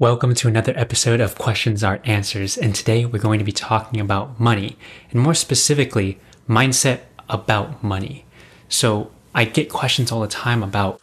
[0.00, 4.00] Welcome to another episode of Questions Are Answers, and today we're going to be talking
[4.00, 4.76] about money,
[5.12, 8.24] and more specifically, mindset about money.
[8.68, 11.00] So, I get questions all the time about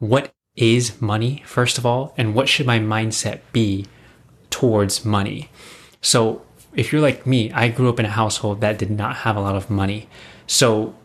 [0.00, 3.86] what is money, first of all, and what should my mindset be
[4.50, 5.48] towards money.
[6.00, 6.42] So,
[6.74, 9.40] if you're like me, I grew up in a household that did not have a
[9.40, 10.08] lot of money.
[10.48, 10.96] So,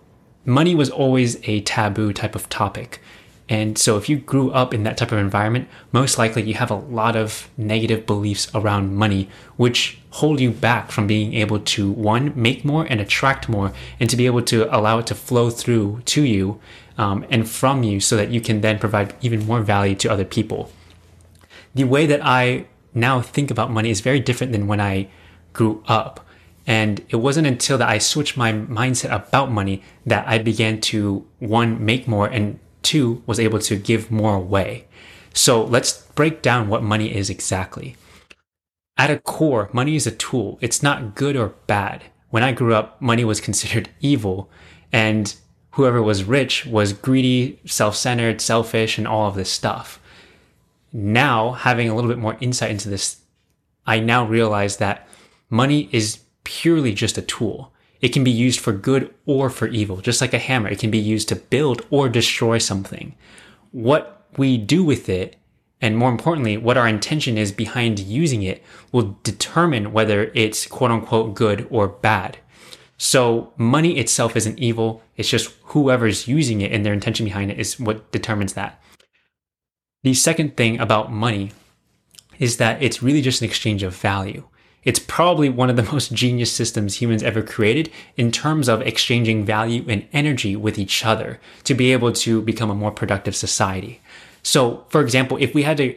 [0.46, 3.00] money was always a taboo type of topic.
[3.50, 6.70] And so if you grew up in that type of environment, most likely you have
[6.70, 9.28] a lot of negative beliefs around money,
[9.58, 14.08] which hold you back from being able to one, make more and attract more, and
[14.08, 16.60] to be able to allow it to flow through to you
[17.00, 20.26] um, and from you so that you can then provide even more value to other
[20.26, 20.72] people.
[21.74, 25.10] The way that I now think about money is very different than when I
[25.54, 26.26] grew up.
[26.68, 31.26] And it wasn't until that I switched my mindset about money that I began to
[31.40, 32.60] one, make more and
[33.26, 34.88] was able to give more away.
[35.34, 37.96] So let's break down what money is exactly.
[38.98, 40.58] At a core, money is a tool.
[40.62, 42.04] It's not good or bad.
[42.30, 44.50] When I grew up, money was considered evil,
[44.92, 45.34] and
[45.72, 50.00] whoever was rich was greedy, self centered, selfish, and all of this stuff.
[50.92, 53.22] Now, having a little bit more insight into this,
[53.86, 55.08] I now realize that
[55.50, 57.72] money is purely just a tool.
[58.02, 60.70] It can be used for good or for evil, just like a hammer.
[60.70, 63.16] It can be used to build or destroy something.
[63.72, 65.36] What we do with it,
[65.82, 70.92] and more importantly, what our intention is behind using it, will determine whether it's quote
[70.92, 72.38] unquote good or bad.
[72.98, 75.02] So money itself isn't evil.
[75.16, 78.82] It's just whoever's using it and their intention behind it is what determines that.
[80.04, 81.52] The second thing about money
[82.40, 84.46] is that it's really just an exchange of value.
[84.90, 89.46] It's probably one of the most genius systems humans ever created in terms of exchanging
[89.46, 94.02] value and energy with each other to be able to become a more productive society.
[94.42, 95.96] So, for example, if we had to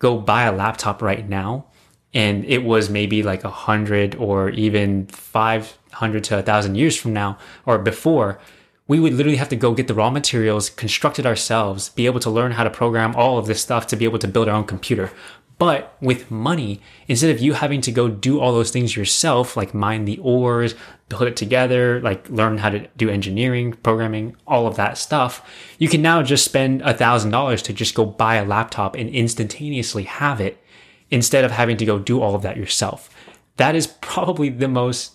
[0.00, 1.66] go buy a laptop right now
[2.12, 7.12] and it was maybe like a hundred or even 500 to a thousand years from
[7.12, 8.40] now or before,
[8.88, 12.20] we would literally have to go get the raw materials, construct it ourselves, be able
[12.20, 14.56] to learn how to program all of this stuff to be able to build our
[14.56, 15.12] own computer.
[15.58, 19.72] But with money, instead of you having to go do all those things yourself, like
[19.72, 20.74] mine the ores,
[21.08, 25.48] put it together, like learn how to do engineering, programming, all of that stuff,
[25.78, 29.08] you can now just spend a thousand dollars to just go buy a laptop and
[29.10, 30.62] instantaneously have it
[31.10, 33.08] instead of having to go do all of that yourself.
[33.56, 35.12] That is probably the most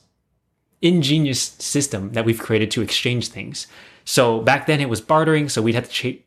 [0.81, 3.67] ingenious system that we've created to exchange things.
[4.05, 6.19] So back then it was bartering, so we'd have to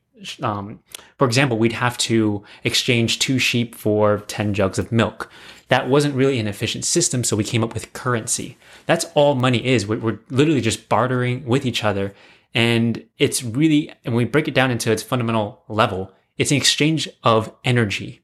[0.42, 0.80] um,
[1.18, 5.30] for example, we'd have to exchange two sheep for 10 jugs of milk.
[5.68, 8.58] That wasn't really an efficient system, so we came up with currency.
[8.86, 9.86] That's all money is.
[9.86, 12.14] We're, we're literally just bartering with each other.
[12.54, 17.08] And it's really, and we break it down into its fundamental level, it's an exchange
[17.22, 18.20] of energy.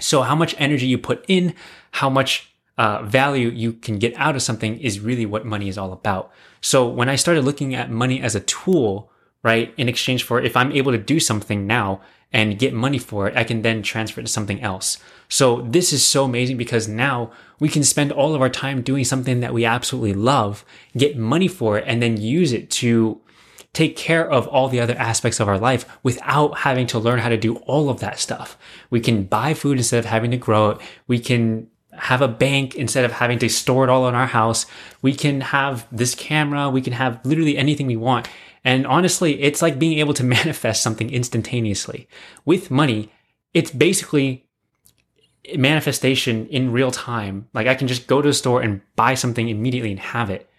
[0.00, 1.54] So how much energy you put in,
[1.92, 5.78] how much uh, value you can get out of something is really what money is
[5.78, 6.30] all about.
[6.60, 9.10] So when I started looking at money as a tool,
[9.46, 9.72] right?
[9.76, 12.00] In exchange for if I'm able to do something now
[12.32, 14.98] and get money for it, I can then transfer it to something else.
[15.28, 17.30] So this is so amazing because now
[17.60, 20.64] we can spend all of our time doing something that we absolutely love,
[20.96, 23.20] get money for it, and then use it to
[23.72, 27.28] take care of all the other aspects of our life without having to learn how
[27.28, 28.58] to do all of that stuff.
[28.90, 30.78] We can buy food instead of having to grow it.
[31.06, 34.66] We can have a bank instead of having to store it all in our house.
[35.02, 36.68] We can have this camera.
[36.68, 38.28] We can have literally anything we want.
[38.66, 42.08] And honestly, it's like being able to manifest something instantaneously.
[42.44, 43.12] With money,
[43.54, 44.44] it's basically
[45.56, 47.48] manifestation in real time.
[47.54, 50.50] Like I can just go to the store and buy something immediately and have it.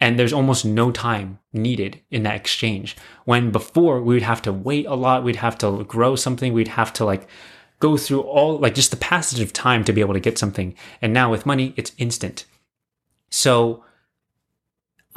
[0.00, 2.96] And there's almost no time needed in that exchange.
[3.24, 6.68] When before we would have to wait a lot, we'd have to grow something, we'd
[6.68, 7.26] have to like
[7.80, 10.76] go through all like just the passage of time to be able to get something.
[11.02, 12.44] And now with money, it's instant.
[13.30, 13.82] So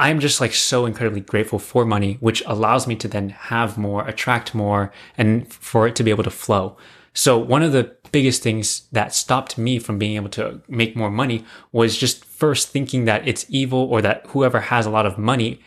[0.02, 4.08] I'm just like so incredibly grateful for money, which allows me to then have more,
[4.08, 6.76] attract more, and for it to be able to flow.
[7.14, 11.12] So one of the biggest things that stopped me from being able to make more
[11.12, 15.20] money was just first thinking that it's evil or that whoever has a lot of
[15.20, 15.62] money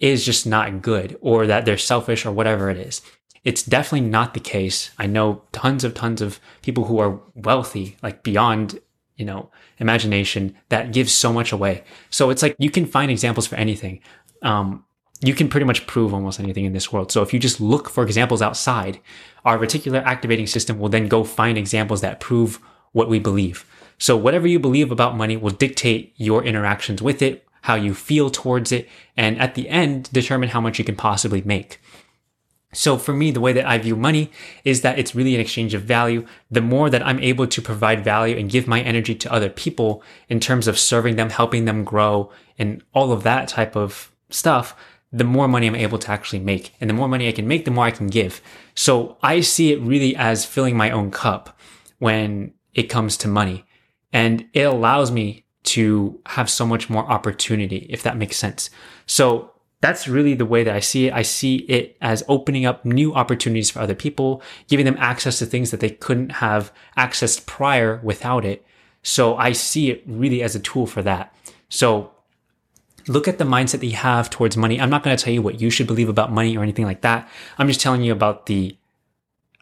[0.00, 3.02] is just not good or that they're selfish or whatever it is.
[3.44, 4.92] It's definitely not the case.
[4.98, 8.80] I know tons of tons of people who are wealthy, like beyond
[9.16, 11.84] you know, imagination that gives so much away.
[12.10, 14.00] So it's like you can find examples for anything.
[14.42, 14.84] Um,
[15.20, 17.12] you can pretty much prove almost anything in this world.
[17.12, 18.98] So if you just look for examples outside,
[19.44, 22.58] our reticular activating system will then go find examples that prove
[22.92, 23.64] what we believe.
[23.98, 28.30] So whatever you believe about money will dictate your interactions with it, how you feel
[28.30, 31.80] towards it, and at the end, determine how much you can possibly make.
[32.74, 34.30] So for me, the way that I view money
[34.64, 36.26] is that it's really an exchange of value.
[36.50, 40.02] The more that I'm able to provide value and give my energy to other people
[40.28, 44.74] in terms of serving them, helping them grow and all of that type of stuff,
[45.12, 46.74] the more money I'm able to actually make.
[46.80, 48.40] And the more money I can make, the more I can give.
[48.74, 51.58] So I see it really as filling my own cup
[51.98, 53.66] when it comes to money.
[54.14, 58.70] And it allows me to have so much more opportunity, if that makes sense.
[59.06, 59.51] So
[59.82, 61.12] that's really the way that I see it.
[61.12, 65.46] I see it as opening up new opportunities for other people, giving them access to
[65.46, 68.64] things that they couldn't have accessed prior without it.
[69.02, 71.34] So I see it really as a tool for that.
[71.68, 72.12] So
[73.08, 74.80] look at the mindset that you have towards money.
[74.80, 77.00] I'm not going to tell you what you should believe about money or anything like
[77.00, 77.28] that.
[77.58, 78.76] I'm just telling you about the,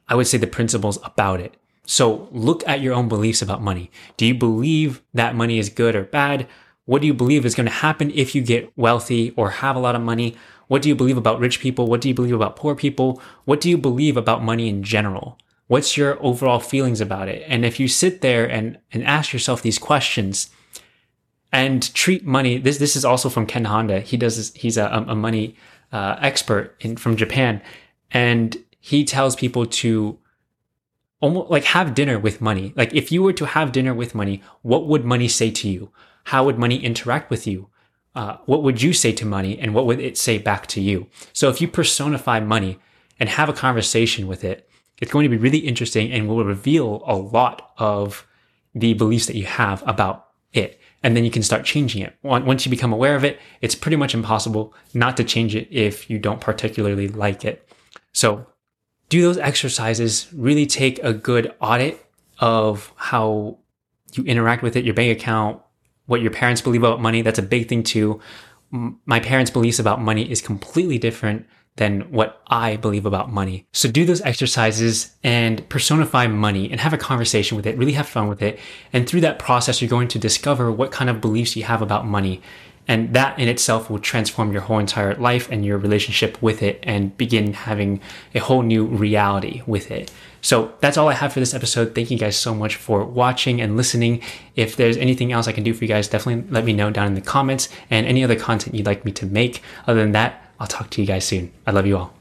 [0.07, 1.57] I would say the principles about it.
[1.87, 3.91] So look at your own beliefs about money.
[4.19, 6.47] Do you believe that money is good or bad?
[6.91, 9.79] What do you believe is going to happen if you get wealthy or have a
[9.79, 10.37] lot of money?
[10.67, 11.87] What do you believe about rich people?
[11.87, 13.23] What do you believe about poor people?
[13.45, 15.39] What do you believe about money in general?
[15.69, 17.45] What's your overall feelings about it?
[17.47, 20.51] And if you sit there and, and ask yourself these questions
[21.53, 24.01] and treat money, this, this is also from Ken Honda.
[24.01, 25.55] He does this, he's a, a money
[25.93, 27.63] uh, expert in, from Japan.
[28.11, 30.19] And he tells people to
[31.21, 32.73] almost like have dinner with money.
[32.75, 35.93] Like if you were to have dinner with money, what would money say to you?
[36.25, 37.69] How would money interact with you?
[38.15, 41.07] Uh, what would you say to money and what would it say back to you?
[41.33, 42.79] So if you personify money
[43.19, 44.69] and have a conversation with it,
[45.01, 48.27] it's going to be really interesting and will reveal a lot of
[48.75, 50.81] the beliefs that you have about it.
[51.03, 52.15] And then you can start changing it.
[52.23, 56.11] Once you become aware of it, it's pretty much impossible not to change it if
[56.11, 57.67] you don't particularly like it.
[58.13, 58.47] So
[59.09, 62.05] do those exercises, really take a good audit
[62.39, 63.59] of how
[64.13, 65.63] you interact with it, your bank account,
[66.11, 67.23] what your parents believe about money.
[67.23, 68.21] That's a big thing too.
[68.73, 71.47] My parents' beliefs about money is completely different
[71.77, 73.65] than what I believe about money.
[73.73, 78.09] So do those exercises and personify money and have a conversation with it, really have
[78.09, 78.59] fun with it.
[78.93, 82.05] And through that process, you're going to discover what kind of beliefs you have about
[82.07, 82.43] money.
[82.91, 86.81] And that in itself will transform your whole entire life and your relationship with it
[86.83, 88.01] and begin having
[88.35, 90.11] a whole new reality with it.
[90.41, 91.95] So that's all I have for this episode.
[91.95, 94.23] Thank you guys so much for watching and listening.
[94.57, 97.07] If there's anything else I can do for you guys, definitely let me know down
[97.07, 99.63] in the comments and any other content you'd like me to make.
[99.87, 101.53] Other than that, I'll talk to you guys soon.
[101.69, 102.20] I love you all.